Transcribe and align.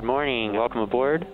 Good 0.00 0.06
morning. 0.06 0.52
Welcome 0.52 0.84
aboard. 0.84 1.26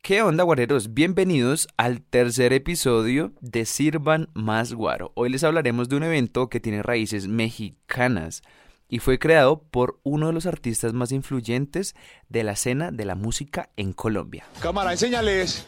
¿Qué 0.00 0.22
onda, 0.22 0.44
guareros? 0.44 0.94
Bienvenidos 0.94 1.66
al 1.76 2.02
tercer 2.02 2.52
episodio 2.52 3.32
de 3.40 3.64
Sirvan 3.64 4.28
Más 4.32 4.74
Guaro. 4.74 5.10
Hoy 5.16 5.28
les 5.28 5.42
hablaremos 5.42 5.88
de 5.88 5.96
un 5.96 6.04
evento 6.04 6.48
que 6.48 6.60
tiene 6.60 6.84
raíces 6.84 7.26
mexicanas 7.26 8.42
y 8.88 9.00
fue 9.00 9.18
creado 9.18 9.64
por 9.64 9.98
uno 10.04 10.28
de 10.28 10.34
los 10.34 10.46
artistas 10.46 10.92
más 10.92 11.10
influyentes 11.10 11.96
de 12.28 12.44
la 12.44 12.52
escena 12.52 12.92
de 12.92 13.06
la 13.06 13.16
música 13.16 13.70
en 13.76 13.92
Colombia. 13.92 14.44
Cámara, 14.60 14.92
enséñales. 14.92 15.66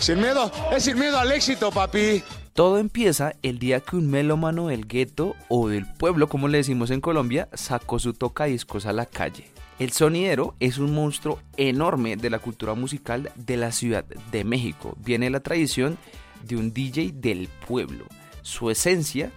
Sin 0.00 0.20
miedo, 0.20 0.50
es 0.70 0.84
sin 0.84 0.98
miedo 0.98 1.18
al 1.18 1.32
éxito, 1.32 1.70
papi. 1.70 2.22
Todo 2.54 2.78
empieza 2.78 3.34
el 3.42 3.58
día 3.58 3.80
que 3.80 3.96
un 3.96 4.10
melómano 4.10 4.68
del 4.68 4.86
gueto 4.86 5.34
o 5.48 5.68
del 5.68 5.86
pueblo, 5.86 6.28
como 6.28 6.48
le 6.48 6.58
decimos 6.58 6.90
en 6.90 7.00
Colombia, 7.00 7.48
sacó 7.52 7.98
su 7.98 8.14
tocadiscos 8.14 8.86
a 8.86 8.92
la 8.92 9.06
calle. 9.06 9.50
El 9.78 9.92
sonidero 9.92 10.54
es 10.60 10.78
un 10.78 10.94
monstruo 10.94 11.40
enorme 11.56 12.16
de 12.16 12.30
la 12.30 12.38
cultura 12.38 12.74
musical 12.74 13.30
de 13.36 13.56
la 13.56 13.70
Ciudad 13.70 14.04
de 14.04 14.44
México. 14.44 14.96
Viene 14.98 15.30
la 15.30 15.40
tradición 15.40 15.98
de 16.44 16.56
un 16.56 16.72
DJ 16.72 17.12
del 17.14 17.48
pueblo. 17.66 18.06
Su 18.42 18.70
esencia 18.70 19.30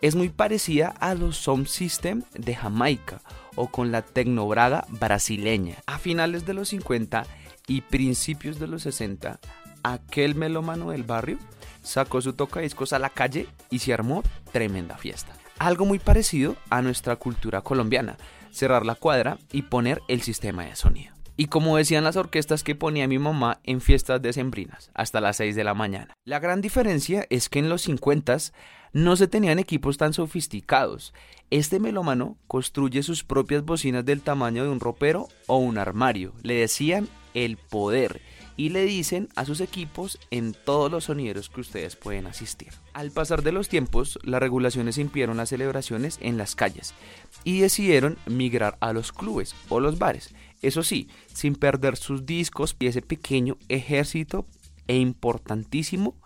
es 0.00 0.14
muy 0.14 0.28
parecida 0.28 0.94
a 1.00 1.14
los 1.14 1.36
sound 1.36 1.66
system 1.66 2.22
de 2.34 2.54
Jamaica 2.54 3.20
o 3.56 3.68
con 3.68 3.92
la 3.92 4.02
tecnobraga 4.02 4.86
brasileña. 4.88 5.76
A 5.86 5.98
finales 5.98 6.44
de 6.46 6.54
los 6.54 6.70
50 6.70 7.24
y 7.66 7.80
principios 7.82 8.58
de 8.58 8.66
los 8.66 8.82
60, 8.82 9.38
aquel 9.84 10.34
melómano 10.34 10.90
del 10.90 11.04
barrio 11.04 11.38
sacó 11.82 12.20
su 12.20 12.32
tocadiscos 12.32 12.92
a 12.92 12.98
la 12.98 13.10
calle 13.10 13.46
y 13.70 13.78
se 13.78 13.94
armó 13.94 14.24
tremenda 14.50 14.96
fiesta. 14.96 15.32
Algo 15.58 15.84
muy 15.84 16.00
parecido 16.00 16.56
a 16.70 16.82
nuestra 16.82 17.14
cultura 17.14 17.60
colombiana, 17.60 18.16
cerrar 18.50 18.84
la 18.84 18.96
cuadra 18.96 19.38
y 19.52 19.62
poner 19.62 20.02
el 20.08 20.22
sistema 20.22 20.64
de 20.64 20.74
sonido. 20.74 21.14
Y 21.36 21.46
como 21.46 21.76
decían 21.76 22.04
las 22.04 22.16
orquestas 22.16 22.62
que 22.62 22.74
ponía 22.74 23.08
mi 23.08 23.18
mamá 23.18 23.60
en 23.64 23.80
fiestas 23.80 24.22
decembrinas, 24.22 24.90
hasta 24.94 25.20
las 25.20 25.36
6 25.36 25.56
de 25.56 25.64
la 25.64 25.74
mañana. 25.74 26.14
La 26.24 26.38
gran 26.38 26.60
diferencia 26.60 27.26
es 27.28 27.48
que 27.48 27.58
en 27.58 27.68
los 27.68 27.82
50 27.82 28.36
no 28.92 29.16
se 29.16 29.26
tenían 29.26 29.58
equipos 29.58 29.96
tan 29.96 30.12
sofisticados. 30.12 31.12
Este 31.50 31.80
melómano 31.80 32.38
construye 32.46 33.02
sus 33.02 33.24
propias 33.24 33.64
bocinas 33.64 34.04
del 34.04 34.22
tamaño 34.22 34.62
de 34.62 34.70
un 34.70 34.78
ropero 34.78 35.28
o 35.48 35.58
un 35.58 35.76
armario. 35.76 36.34
Le 36.42 36.54
decían 36.54 37.08
el 37.34 37.56
poder 37.56 38.20
y 38.56 38.68
le 38.70 38.84
dicen 38.84 39.28
a 39.34 39.44
sus 39.44 39.60
equipos 39.60 40.18
en 40.30 40.54
todos 40.54 40.90
los 40.90 41.04
sonideros 41.04 41.48
que 41.48 41.60
ustedes 41.60 41.96
pueden 41.96 42.26
asistir. 42.26 42.68
Al 42.92 43.10
pasar 43.10 43.42
de 43.42 43.52
los 43.52 43.68
tiempos, 43.68 44.18
las 44.22 44.40
regulaciones 44.40 44.98
impidieron 44.98 45.36
las 45.36 45.48
celebraciones 45.48 46.18
en 46.20 46.36
las 46.38 46.54
calles 46.54 46.94
y 47.42 47.60
decidieron 47.60 48.16
migrar 48.26 48.76
a 48.80 48.92
los 48.92 49.12
clubes 49.12 49.54
o 49.68 49.80
los 49.80 49.98
bares. 49.98 50.34
Eso 50.62 50.82
sí, 50.82 51.08
sin 51.32 51.54
perder 51.56 51.96
sus 51.96 52.24
discos 52.24 52.76
y 52.78 52.86
ese 52.86 53.02
pequeño 53.02 53.58
ejército 53.68 54.46
e 54.86 54.96
importantísimo 54.96 56.16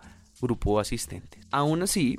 grupo 0.41 0.75
de 0.75 0.81
asistentes. 0.81 1.45
Aún 1.51 1.81
así, 1.81 2.17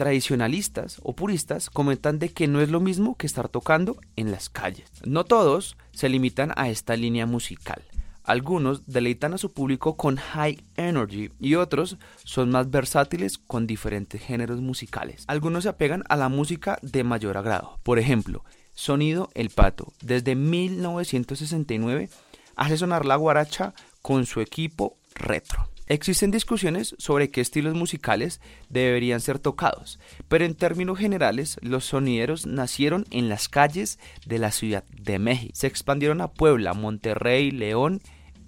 tradicionalistas 0.00 0.98
o 1.02 1.14
puristas 1.14 1.68
comentan 1.68 2.18
de 2.18 2.30
que 2.30 2.48
no 2.48 2.60
es 2.60 2.70
lo 2.70 2.80
mismo 2.80 3.16
que 3.16 3.26
estar 3.26 3.48
tocando 3.48 3.98
en 4.16 4.30
las 4.30 4.48
calles. 4.48 4.90
No 5.04 5.24
todos 5.24 5.76
se 5.92 6.08
limitan 6.08 6.52
a 6.56 6.70
esta 6.70 6.96
línea 6.96 7.26
musical. 7.26 7.82
Algunos 8.30 8.86
deleitan 8.86 9.34
a 9.34 9.38
su 9.38 9.52
público 9.52 9.96
con 9.96 10.14
high 10.14 10.62
energy 10.76 11.32
y 11.40 11.56
otros 11.56 11.96
son 12.22 12.50
más 12.50 12.70
versátiles 12.70 13.38
con 13.38 13.66
diferentes 13.66 14.22
géneros 14.22 14.60
musicales. 14.60 15.24
Algunos 15.26 15.64
se 15.64 15.70
apegan 15.70 16.04
a 16.08 16.14
la 16.14 16.28
música 16.28 16.78
de 16.80 17.02
mayor 17.02 17.36
agrado. 17.36 17.80
Por 17.82 17.98
ejemplo, 17.98 18.44
Sonido 18.72 19.30
El 19.34 19.50
Pato, 19.50 19.92
desde 20.00 20.36
1969 20.36 22.08
hace 22.54 22.76
sonar 22.76 23.04
la 23.04 23.16
guaracha 23.16 23.74
con 24.00 24.26
su 24.26 24.40
equipo 24.40 24.96
retro. 25.16 25.68
Existen 25.88 26.30
discusiones 26.30 26.94
sobre 26.98 27.32
qué 27.32 27.40
estilos 27.40 27.74
musicales 27.74 28.40
deberían 28.68 29.20
ser 29.20 29.40
tocados, 29.40 29.98
pero 30.28 30.44
en 30.44 30.54
términos 30.54 31.00
generales 31.00 31.58
los 31.62 31.84
sonideros 31.84 32.46
nacieron 32.46 33.06
en 33.10 33.28
las 33.28 33.48
calles 33.48 33.98
de 34.24 34.38
la 34.38 34.52
Ciudad 34.52 34.84
de 34.84 35.18
México. 35.18 35.52
Se 35.56 35.66
expandieron 35.66 36.20
a 36.20 36.28
Puebla, 36.28 36.74
Monterrey, 36.74 37.50
León 37.50 38.00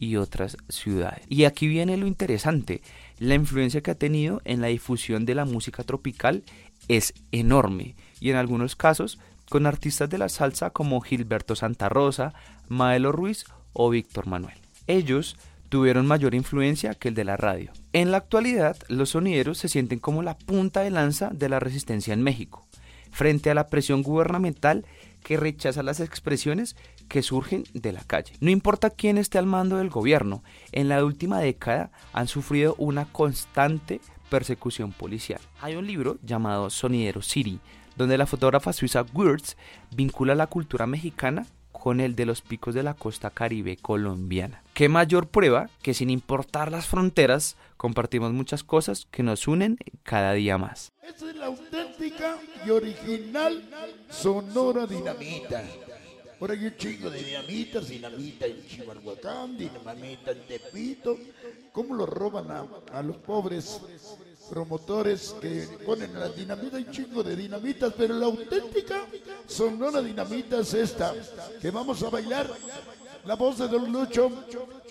y 0.02 0.16
otras 0.16 0.56
ciudades. 0.68 1.22
Y 1.28 1.44
aquí 1.44 1.68
viene 1.68 1.96
lo 1.96 2.08
interesante, 2.08 2.82
la 3.20 3.36
influencia 3.36 3.82
que 3.82 3.92
ha 3.92 3.94
tenido 3.94 4.42
en 4.44 4.60
la 4.60 4.66
difusión 4.66 5.24
de 5.24 5.36
la 5.36 5.44
música 5.44 5.84
tropical 5.84 6.42
es 6.88 7.14
enorme 7.30 7.94
y 8.18 8.30
en 8.30 8.36
algunos 8.36 8.74
casos 8.74 9.20
con 9.48 9.64
artistas 9.64 10.10
de 10.10 10.18
la 10.18 10.28
salsa 10.28 10.70
como 10.70 11.00
Gilberto 11.02 11.54
Santa 11.54 11.88
Rosa, 11.88 12.34
Maelo 12.68 13.12
Ruiz 13.12 13.44
o 13.74 13.90
Víctor 13.90 14.26
Manuel. 14.26 14.58
Ellos 14.88 15.36
tuvieron 15.68 16.08
mayor 16.08 16.34
influencia 16.34 16.94
que 16.94 17.06
el 17.06 17.14
de 17.14 17.22
la 17.22 17.36
radio. 17.36 17.70
En 17.92 18.10
la 18.10 18.16
actualidad, 18.16 18.76
los 18.88 19.10
sonideros 19.10 19.58
se 19.58 19.68
sienten 19.68 20.00
como 20.00 20.24
la 20.24 20.36
punta 20.36 20.80
de 20.80 20.90
lanza 20.90 21.30
de 21.32 21.48
la 21.48 21.60
resistencia 21.60 22.12
en 22.12 22.24
México, 22.24 22.66
frente 23.12 23.50
a 23.50 23.54
la 23.54 23.68
presión 23.68 24.02
gubernamental 24.02 24.84
que 25.22 25.36
rechaza 25.36 25.84
las 25.84 26.00
expresiones 26.00 26.74
que 27.08 27.22
surgen 27.22 27.64
de 27.74 27.92
la 27.92 28.04
calle. 28.04 28.34
No 28.40 28.50
importa 28.50 28.90
quién 28.90 29.18
esté 29.18 29.38
al 29.38 29.46
mando 29.46 29.76
del 29.76 29.90
gobierno, 29.90 30.42
en 30.72 30.88
la 30.88 31.04
última 31.04 31.40
década 31.40 31.90
han 32.12 32.28
sufrido 32.28 32.74
una 32.78 33.04
constante 33.06 34.00
persecución 34.30 34.92
policial. 34.92 35.40
Hay 35.60 35.76
un 35.76 35.86
libro 35.86 36.16
llamado 36.22 36.70
Sonidero 36.70 37.22
City, 37.22 37.60
donde 37.96 38.16
la 38.16 38.26
fotógrafa 38.26 38.72
suiza 38.72 39.04
Wirtz 39.12 39.56
vincula 39.94 40.34
la 40.34 40.46
cultura 40.46 40.86
mexicana 40.86 41.46
con 41.82 42.00
el 42.00 42.14
de 42.14 42.26
los 42.26 42.42
picos 42.42 42.74
de 42.74 42.82
la 42.82 42.94
costa 42.94 43.30
caribe 43.30 43.76
colombiana. 43.76 44.62
¿Qué 44.72 44.88
mayor 44.88 45.28
prueba 45.28 45.68
que 45.82 45.94
sin 45.94 46.10
importar 46.10 46.70
las 46.70 46.86
fronteras 46.86 47.56
compartimos 47.76 48.32
muchas 48.32 48.62
cosas 48.62 49.08
que 49.10 49.22
nos 49.22 49.48
unen 49.48 49.78
cada 50.04 50.32
día 50.32 50.58
más? 50.58 50.92
Esta 51.02 51.28
es 51.28 51.36
la 51.36 51.46
auténtica 51.46 52.38
y 52.64 52.70
original 52.70 53.68
Sonora 54.08 54.86
Dinamita. 54.86 55.64
Ahora 56.42 56.54
hay 56.54 56.64
un 56.64 56.76
chingo 56.76 57.08
de 57.08 57.22
dinamitas, 57.22 57.88
dinamita 57.88 58.46
en 58.46 58.66
Chimalhuacán, 58.66 59.56
dinamita 59.56 60.32
en 60.32 60.44
Tepito. 60.48 61.16
¿Cómo 61.70 61.94
lo 61.94 62.04
roban 62.04 62.50
a, 62.50 63.00
los 63.00 63.16
pobres 63.18 63.80
promotores 64.50 65.36
que 65.40 65.68
ponen 65.86 66.18
la 66.18 66.30
dinamita? 66.30 66.78
Un 66.78 66.90
chingo 66.90 67.22
de 67.22 67.36
dinamitas, 67.36 67.94
pero 67.96 68.18
la 68.18 68.26
auténtica 68.26 69.06
Sonora 69.46 70.02
Dinamita 70.02 70.58
es 70.58 70.74
esta, 70.74 71.14
que 71.60 71.70
vamos 71.70 72.02
a 72.02 72.10
bailar. 72.10 72.50
La 73.24 73.36
voz 73.36 73.58
de 73.58 73.68
Don 73.68 73.92
Lucho 73.92 74.28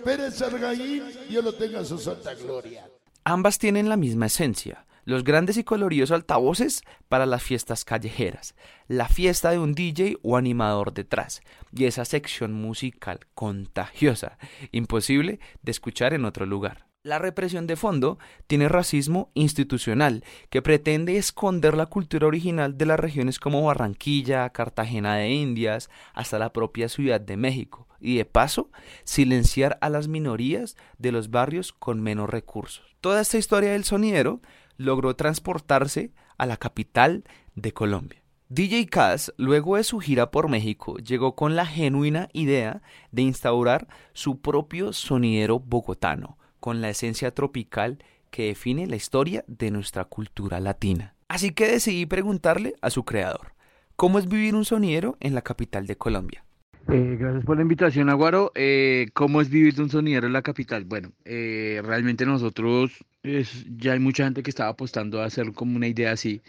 Pérez 0.05 0.41
Argaín, 0.41 1.03
Dios 1.27 1.43
lo 1.43 1.51
tenga 1.53 1.79
en 1.79 1.85
su 1.85 1.97
santa 1.97 2.33
gloria. 2.33 2.89
Ambas 3.25 3.59
tienen 3.59 3.89
la 3.89 3.97
misma 3.97 4.27
esencia, 4.27 4.85
los 5.05 5.23
grandes 5.23 5.57
y 5.57 5.63
coloridos 5.63 6.11
altavoces 6.11 6.83
para 7.09 7.25
las 7.25 7.43
fiestas 7.43 7.85
callejeras, 7.85 8.55
la 8.87 9.07
fiesta 9.07 9.51
de 9.51 9.59
un 9.59 9.73
DJ 9.73 10.17
o 10.21 10.37
animador 10.37 10.93
detrás, 10.93 11.41
y 11.73 11.85
esa 11.85 12.05
sección 12.05 12.53
musical 12.53 13.19
contagiosa, 13.33 14.37
imposible 14.71 15.39
de 15.61 15.71
escuchar 15.71 16.13
en 16.13 16.25
otro 16.25 16.45
lugar. 16.45 16.91
La 17.03 17.17
represión 17.17 17.65
de 17.65 17.77
fondo 17.77 18.19
tiene 18.45 18.69
racismo 18.69 19.31
institucional, 19.33 20.23
que 20.51 20.61
pretende 20.61 21.17
esconder 21.17 21.75
la 21.75 21.87
cultura 21.87 22.27
original 22.27 22.77
de 22.77 22.85
las 22.85 22.99
regiones 22.99 23.39
como 23.39 23.63
Barranquilla, 23.63 24.47
Cartagena 24.51 25.15
de 25.15 25.31
Indias, 25.31 25.89
hasta 26.13 26.37
la 26.37 26.53
propia 26.53 26.89
Ciudad 26.89 27.19
de 27.19 27.37
México, 27.37 27.87
y 27.99 28.17
de 28.17 28.25
paso 28.25 28.69
silenciar 29.03 29.79
a 29.81 29.89
las 29.89 30.07
minorías 30.07 30.77
de 30.99 31.11
los 31.11 31.31
barrios 31.31 31.73
con 31.73 32.01
menos 32.01 32.29
recursos. 32.29 32.85
Toda 33.01 33.21
esta 33.21 33.39
historia 33.39 33.71
del 33.71 33.83
sonidero 33.83 34.41
logró 34.81 35.15
transportarse 35.15 36.11
a 36.37 36.45
la 36.45 36.57
capital 36.57 37.23
de 37.55 37.71
Colombia. 37.71 38.21
DJ 38.49 38.87
Kaz, 38.87 39.33
luego 39.37 39.77
de 39.77 39.85
su 39.85 39.99
gira 39.99 40.29
por 40.29 40.49
México, 40.49 40.97
llegó 40.97 41.35
con 41.35 41.55
la 41.55 41.65
genuina 41.65 42.27
idea 42.33 42.81
de 43.11 43.21
instaurar 43.21 43.87
su 44.13 44.41
propio 44.41 44.91
sonidero 44.91 45.59
bogotano, 45.59 46.37
con 46.59 46.81
la 46.81 46.89
esencia 46.89 47.33
tropical 47.33 48.03
que 48.29 48.47
define 48.47 48.87
la 48.87 48.97
historia 48.97 49.45
de 49.47 49.71
nuestra 49.71 50.03
cultura 50.03 50.59
latina. 50.59 51.15
Así 51.29 51.51
que 51.51 51.67
decidí 51.67 52.05
preguntarle 52.05 52.75
a 52.81 52.89
su 52.89 53.05
creador, 53.05 53.53
¿cómo 53.95 54.19
es 54.19 54.27
vivir 54.27 54.55
un 54.55 54.65
sonidero 54.65 55.15
en 55.21 55.33
la 55.33 55.43
capital 55.43 55.87
de 55.87 55.95
Colombia? 55.95 56.43
Eh, 56.89 57.15
gracias 57.19 57.45
por 57.45 57.57
la 57.57 57.61
invitación, 57.61 58.09
Aguaro. 58.09 58.51
Eh, 58.55 59.07
¿Cómo 59.13 59.41
es 59.41 59.49
vivir 59.49 59.79
un 59.79 59.89
sonidero 59.89 60.27
en 60.27 60.33
la 60.33 60.41
capital? 60.41 60.83
Bueno, 60.83 61.11
eh, 61.25 61.81
realmente 61.83 62.25
nosotros, 62.25 63.05
es, 63.23 63.65
ya 63.77 63.93
hay 63.93 63.99
mucha 63.99 64.23
gente 64.25 64.43
que 64.43 64.49
estaba 64.49 64.71
apostando 64.71 65.21
a 65.21 65.25
hacer 65.25 65.53
como 65.53 65.75
una 65.77 65.87
idea 65.87 66.11
así 66.11 66.41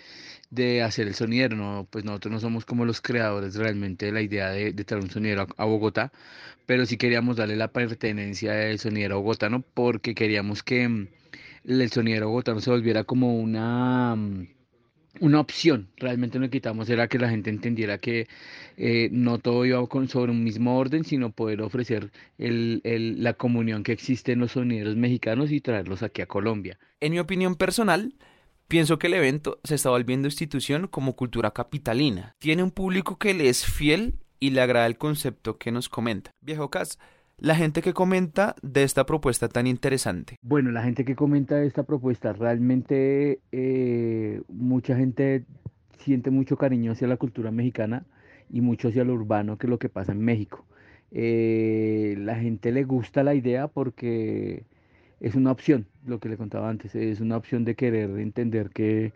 de 0.51 0.83
hacer 0.83 1.07
el 1.09 1.15
sonidero, 1.15 1.57
¿no? 1.57 1.87
Pues 1.91 2.05
nosotros 2.05 2.33
no 2.33 2.41
somos 2.41 2.65
como 2.65 2.85
los 2.85 3.01
creadores 3.01 3.55
realmente 3.57 4.07
de 4.07 4.13
la 4.13 4.23
idea 4.23 4.51
de, 4.51 4.73
de 4.73 4.85
traer 4.85 5.05
un 5.05 5.11
sonidero 5.11 5.43
a, 5.43 5.63
a, 5.63 5.65
Bogotá, 5.67 6.13
pero 6.67 6.87
sí 6.87 6.97
queríamos 6.97 7.37
darle 7.37 7.57
la 7.57 7.69
pertenencia 7.69 8.53
del 8.53 8.79
sonidero 8.79 9.21
bogotano 9.21 9.63
porque 9.75 10.15
queríamos 10.15 10.63
que 10.63 10.89
mm, 10.89 11.09
el 11.67 11.91
sonidero 11.91 12.29
bogotano 12.29 12.61
se 12.61 12.71
volviera 12.71 13.05
como 13.05 13.37
una... 13.39 14.17
Una 15.21 15.41
opción. 15.41 15.89
Realmente 15.97 16.39
lo 16.39 16.47
que 16.47 16.59
quitamos 16.59 16.89
era 16.89 17.09
que 17.09 17.19
la 17.19 17.29
gente 17.29 17.51
entendiera 17.51 17.99
que 17.99 18.29
eh, 18.77 19.09
no 19.13 19.39
todo 19.39 19.65
iba 19.65 19.87
con, 19.87 20.09
sobre 20.09 20.33
un 20.33 20.43
mismo 20.43 20.79
orden, 20.79 21.05
sino 21.05 21.33
poder 21.33 21.63
ofrecer 21.63 22.11
el, 22.39 22.81
el, 22.85 23.23
la 23.23 23.35
comunión 23.35 23.83
que 23.83 23.93
existe 23.93 24.33
en 24.33 24.41
los 24.41 24.53
sonideros 24.53 24.97
mexicanos 24.97 25.53
y 25.53 25.61
traerlos 25.61 26.03
aquí 26.03 26.23
a 26.23 26.27
Colombia. 26.27 26.79
En 27.01 27.13
mi 27.13 27.19
opinión 27.19 27.57
personal, 27.57 28.15
pienso 28.69 28.99
que 28.99 29.09
el 29.09 29.15
evento 29.15 29.61
se 29.65 29.75
está 29.75 29.91
volviendo 29.91 30.29
institución 30.29 30.89
como 30.89 31.15
cultura 31.15 31.51
capitalina. 31.51 32.35
Tiene 32.39 32.63
un 32.63 32.71
público 32.71 33.19
que 33.19 33.35
le 33.35 33.49
es 33.49 33.67
fiel 33.67 34.15
y 34.41 34.51
le 34.51 34.61
agrada 34.61 34.87
el 34.87 34.97
concepto 34.97 35.59
que 35.59 35.71
nos 35.71 35.89
comenta. 35.89 36.31
Viejo 36.41 36.71
Cas, 36.71 36.99
la 37.39 37.57
gente 37.57 37.83
que 37.83 37.93
comenta 37.93 38.55
de 38.63 38.85
esta 38.85 39.05
propuesta 39.05 39.49
tan 39.49 39.67
interesante? 39.67 40.37
Bueno, 40.43 40.71
la 40.71 40.83
gente 40.83 41.05
que 41.05 41.17
comenta 41.17 41.57
de 41.57 41.67
esta 41.67 41.83
propuesta, 41.83 42.33
realmente 42.33 43.41
eh, 43.51 44.42
mucha 44.83 44.97
gente 44.97 45.45
siente 46.01 46.33
mucho 46.33 46.57
cariño 46.59 46.91
hacia 46.91 47.07
la 47.07 47.17
cultura 47.17 47.53
mexicana 47.53 48.05
y 48.51 48.63
mucho 48.63 48.89
hacia 48.89 49.05
lo 49.05 49.15
urbano, 49.15 49.57
que 49.57 49.69
es 49.69 49.71
lo 49.71 49.79
que 49.79 49.89
pasa 49.89 50.11
en 50.11 50.21
México. 50.21 50.67
Eh, 51.13 52.17
la 52.19 52.35
gente 52.35 52.73
le 52.73 52.83
gusta 52.83 53.23
la 53.23 53.37
idea 53.37 53.69
porque 53.69 54.65
es 55.21 55.37
una 55.37 55.53
opción, 55.53 55.87
lo 56.05 56.19
que 56.19 56.29
le 56.29 56.37
contaba 56.37 56.69
antes, 56.69 56.97
es 56.97 57.21
una 57.21 57.37
opción 57.37 57.65
de 57.65 57.77
querer 57.77 58.11
entender 58.19 58.71
que, 58.71 59.13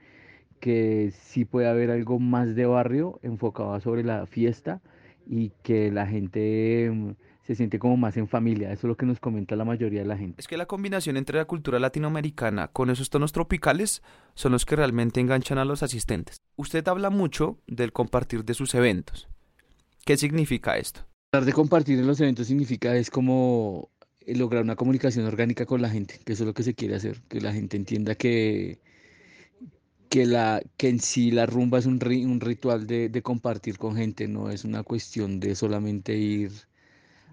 que 0.61 1.11
sí 1.13 1.45
puede 1.45 1.67
haber 1.67 1.91
algo 1.91 2.21
más 2.21 2.55
de 2.55 2.67
barrio 2.67 3.19
enfocado 3.25 3.81
sobre 3.81 4.05
la 4.05 4.25
fiesta 4.27 4.81
y 5.27 5.51
que 5.65 5.91
la 5.91 6.07
gente 6.07 7.17
se 7.46 7.54
siente 7.54 7.78
como 7.78 7.96
más 7.96 8.16
en 8.16 8.26
familia. 8.26 8.72
Eso 8.72 8.87
es 8.87 8.88
lo 8.88 8.96
que 8.96 9.06
nos 9.06 9.20
comenta 9.20 9.54
la 9.54 9.64
mayoría 9.64 10.00
de 10.00 10.06
la 10.06 10.16
gente. 10.16 10.40
Es 10.40 10.48
que 10.48 10.56
la 10.56 10.66
combinación 10.66 11.16
entre 11.16 11.38
la 11.38 11.44
cultura 11.44 11.78
latinoamericana 11.78 12.69
con 12.69 12.90
esos 12.90 13.08
tonos 13.08 13.32
tropicales 13.32 14.02
son 14.34 14.52
los 14.52 14.66
que 14.66 14.76
realmente 14.76 15.20
enganchan 15.20 15.58
a 15.58 15.64
los 15.64 15.82
asistentes. 15.82 16.38
Usted 16.56 16.87
habla 16.88 17.10
mucho 17.10 17.58
del 17.66 17.93
compartir 17.93 18.44
de 18.44 18.54
sus 18.54 18.75
eventos. 18.75 19.28
¿Qué 20.04 20.16
significa 20.16 20.76
esto? 20.76 21.06
Hablar 21.32 21.46
de 21.46 21.52
compartir 21.52 21.98
en 21.98 22.06
los 22.06 22.20
eventos 22.20 22.48
significa 22.48 22.96
es 22.96 23.10
como 23.10 23.90
lograr 24.26 24.64
una 24.64 24.76
comunicación 24.76 25.25
orgánica 25.26 25.66
con 25.66 25.81
la 25.81 25.90
gente, 25.90 26.19
que 26.25 26.32
eso 26.32 26.43
es 26.43 26.46
lo 26.48 26.54
que 26.54 26.64
se 26.64 26.75
quiere 26.75 26.96
hacer, 26.96 27.22
que 27.28 27.40
la 27.40 27.52
gente 27.52 27.76
entienda 27.76 28.16
que, 28.16 28.81
que, 30.08 30.26
la, 30.26 30.62
que 30.76 30.88
en 30.88 30.98
sí 30.98 31.31
la 31.31 31.46
rumba 31.46 31.78
es 31.78 31.87
un, 31.87 32.00
un 32.04 32.40
ritual 32.40 32.88
de, 32.88 33.08
de 33.08 33.22
compartir 33.22 33.78
con 33.78 33.94
gente, 33.94 34.26
no 34.26 34.50
es 34.50 34.64
una 34.64 34.82
cuestión 34.82 35.38
de 35.38 35.54
solamente 35.54 36.16
ir 36.16 36.50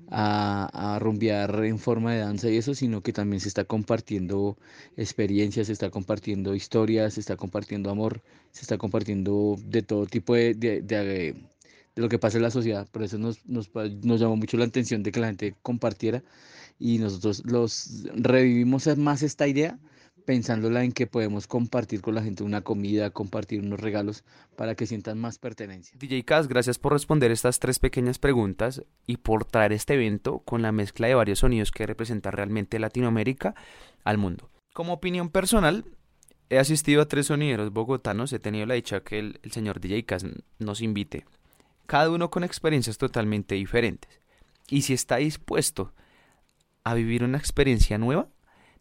a, 0.10 0.96
a, 0.96 1.00
rumbear 1.00 1.64
en 1.66 1.80
forma 1.80 2.14
de 2.14 2.20
danza 2.20 2.50
y 2.50 2.58
eso, 2.58 2.76
sino 2.76 3.02
que 3.02 3.14
también 3.14 3.40
se 3.40 3.48
está 3.48 3.66
compartiendo 3.66 4.58
experiencias, 4.98 5.68
se 5.68 5.74
está 5.74 5.90
compartiendo 5.90 6.56
historias, 6.56 7.16
se 7.16 7.20
está 7.22 7.36
compartiendo 7.36 7.90
amor, 7.90 8.22
se 8.52 8.62
está 8.62 8.78
compartiendo 8.78 9.56
de 9.66 9.82
todo 9.82 10.06
tipo 10.06 10.36
de, 10.36 10.54
de, 10.54 10.82
de, 10.82 11.36
de 11.96 12.02
lo 12.02 12.10
que 12.10 12.20
pasa 12.20 12.38
en 12.38 12.44
la 12.44 12.52
sociedad. 12.52 12.88
Por 12.92 13.04
eso 13.04 13.18
nos, 13.18 13.46
nos, 13.46 13.70
nos, 13.74 14.20
llamó 14.20 14.36
mucho 14.36 14.58
la 14.58 14.66
atención 14.66 15.04
de 15.04 15.12
que 15.12 15.20
la 15.20 15.28
gente 15.28 15.56
compartiera 15.62 16.24
y 16.80 16.98
nosotros 16.98 17.44
los 17.46 18.04
revivimos 18.16 18.88
más 18.98 19.24
esta 19.24 19.48
idea 19.48 19.80
pensándola 20.26 20.84
en 20.84 20.92
que 20.92 21.08
podemos 21.08 21.48
compartir 21.48 22.02
con 22.02 22.16
la 22.16 22.24
gente 22.24 22.44
una 22.44 22.62
comida, 22.62 23.12
compartir 23.12 23.62
unos 23.62 23.80
regalos 23.80 24.24
para 24.56 24.76
que 24.76 24.86
sientan 24.86 25.20
más 25.20 25.38
pertenencia. 25.38 25.98
DJ 26.00 26.24
Kaz, 26.26 26.48
gracias 26.48 26.80
por 26.80 26.94
responder 26.94 27.32
estas 27.32 27.60
tres 27.60 27.80
pequeñas 27.80 28.20
preguntas 28.20 28.84
y 29.06 29.18
por 29.18 29.46
traer 29.46 29.74
este 29.74 29.96
evento 29.96 30.40
con 30.40 30.62
la 30.62 30.72
mezcla 30.72 31.08
de 31.08 31.16
varios 31.16 31.40
sonidos 31.40 31.72
que 31.72 31.86
representa 31.86 32.32
realmente 32.32 32.80
Latinoamérica 32.80 33.56
al 34.04 34.18
mundo. 34.18 34.50
Como 34.74 34.94
opinión 34.94 35.30
personal, 35.30 35.86
he 36.50 36.58
asistido 36.58 37.02
a 37.02 37.08
tres 37.08 37.28
sonideros 37.28 37.72
bogotanos, 37.72 38.34
he 38.34 38.40
tenido 38.40 38.66
la 38.66 38.76
dicha 38.76 39.02
que 39.02 39.20
el, 39.20 39.40
señor 39.52 39.80
DJ 39.80 40.06
Kaz 40.06 40.26
nos 40.60 40.82
invite, 40.82 41.26
cada 41.86 42.10
uno 42.10 42.30
con 42.30 42.44
experiencias 42.44 42.98
totalmente 42.98 43.56
diferentes. 43.56 44.20
Y 44.70 44.84
si 44.84 44.94
está 44.94 45.18
dispuesto 45.18 45.94
a 46.84 46.94
vivir 46.94 47.24
una 47.24 47.38
experiencia 47.38 47.98
nueva, 47.98 48.30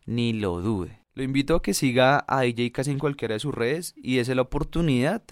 ni 0.06 0.33
lo 0.33 0.61
dude. 0.61 1.02
Lo 1.14 1.23
invito 1.23 1.55
a 1.55 1.62
que 1.62 1.75
siga 1.75 2.25
a 2.26 2.41
DJ 2.41 2.73
casi 2.73 2.91
en 2.91 2.99
cualquiera 2.99 3.35
de 3.35 3.41
sus 3.41 3.55
redes 3.55 3.94
y 3.97 4.17
dése 4.17 4.35
la 4.35 4.43
oportunidad 4.43 5.23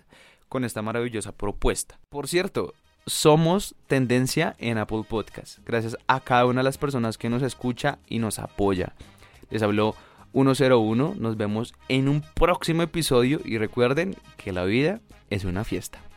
con 0.49 0.65
esta 0.65 0.82
maravillosa 0.82 1.32
propuesta. 1.32 1.99
Por 2.11 2.29
cierto, 2.29 2.75
somos 3.06 3.75
tendencia 3.87 4.56
en 4.59 4.77
Apple 4.77 5.05
Podcast. 5.09 5.59
Gracias 5.65 5.97
a 6.06 6.21
cada 6.21 6.44
una 6.44 6.61
de 6.61 6.65
las 6.65 6.77
personas 6.77 7.17
que 7.17 7.31
nos 7.31 7.43
escucha 7.43 7.99
y 8.09 8.19
nos 8.19 8.38
apoya. 8.38 8.94
Les 9.49 9.62
habló 9.62 9.94
101. 10.32 11.15
Nos 11.19 11.37
vemos 11.38 11.75
en 11.88 12.09
un 12.09 12.21
próximo 12.21 12.83
episodio 12.83 13.41
y 13.43 13.56
recuerden 13.56 14.17
que 14.37 14.53
la 14.53 14.65
vida 14.65 15.00
es 15.31 15.44
una 15.44 15.65
fiesta. 15.65 16.10